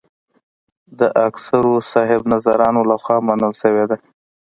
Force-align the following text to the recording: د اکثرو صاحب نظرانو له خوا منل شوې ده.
د 0.99 1.01
اکثرو 1.27 1.73
صاحب 1.91 2.21
نظرانو 2.33 2.81
له 2.89 2.95
خوا 3.03 3.17
منل 3.27 3.53
شوې 3.61 3.85
ده. 3.89 3.97